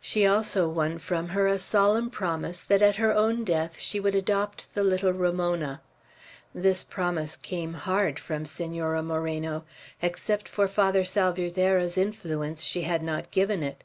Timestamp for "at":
2.82-2.96